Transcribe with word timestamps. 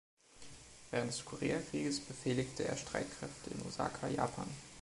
Während 0.89 1.09
des 1.11 1.23
Koreakrieges 1.23 1.99
befehligte 1.99 2.63
er 2.63 2.75
Streitkräfte 2.75 3.51
in 3.51 3.61
Osaka, 3.67 4.07
Japan. 4.07 4.47